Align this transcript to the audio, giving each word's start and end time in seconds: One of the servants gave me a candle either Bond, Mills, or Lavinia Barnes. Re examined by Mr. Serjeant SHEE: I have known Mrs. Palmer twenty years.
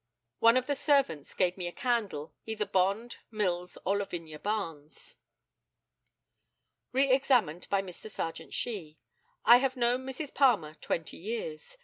One 0.39 0.57
of 0.57 0.65
the 0.65 0.73
servants 0.73 1.35
gave 1.35 1.57
me 1.59 1.67
a 1.67 1.71
candle 1.71 2.33
either 2.47 2.65
Bond, 2.65 3.17
Mills, 3.29 3.77
or 3.85 3.99
Lavinia 3.99 4.39
Barnes. 4.39 5.13
Re 6.91 7.11
examined 7.11 7.69
by 7.69 7.83
Mr. 7.83 8.09
Serjeant 8.09 8.51
SHEE: 8.51 8.97
I 9.45 9.57
have 9.57 9.77
known 9.77 10.03
Mrs. 10.03 10.33
Palmer 10.33 10.73
twenty 10.73 11.17
years. 11.17 11.77